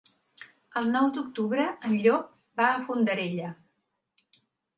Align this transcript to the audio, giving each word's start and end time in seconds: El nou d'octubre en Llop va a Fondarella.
El 0.79 0.87
nou 0.95 1.09
d'octubre 1.17 1.65
en 1.89 1.93
Llop 2.07 2.33
va 2.63 2.71
a 2.71 2.81
Fondarella. 2.89 3.53